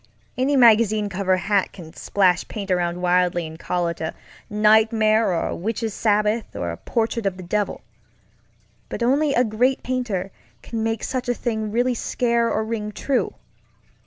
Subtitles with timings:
[0.35, 4.15] Any magazine cover hack can splash paint around wildly and call it a
[4.49, 7.81] nightmare or Witches' Sabbath or a portrait of the devil,
[8.89, 10.31] but only a great painter
[10.63, 13.35] can make such a thing really scare or ring true.